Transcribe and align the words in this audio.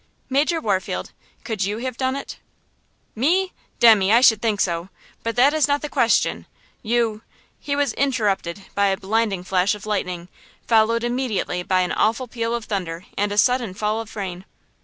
"Major 0.31 0.59
Warfield, 0.59 1.11
could 1.43 1.63
you 1.63 1.77
have 1.77 1.95
done 1.95 2.15
it?" 2.15 2.39
"Me? 3.13 3.53
Demmy, 3.79 4.11
I 4.11 4.19
should 4.19 4.41
think 4.41 4.59
so; 4.59 4.89
but 5.21 5.35
that 5.35 5.53
is 5.53 5.67
not 5.67 5.83
the 5.83 5.89
question! 5.89 6.47
You–" 6.81 7.21
He 7.59 7.75
was 7.75 7.93
interrupted 7.93 8.63
by 8.73 8.87
a 8.87 8.97
blinding 8.97 9.43
flash 9.43 9.75
of 9.75 9.85
lightning, 9.85 10.27
followed 10.65 11.03
immediately 11.03 11.61
by 11.61 11.81
an 11.81 11.91
awful 11.91 12.27
peal 12.27 12.55
of 12.55 12.65
thunder 12.65 13.05
and 13.15 13.31
a 13.31 13.37
sudden 13.37 13.75
fall 13.75 14.01
of 14.01 14.15
rain. 14.15 14.45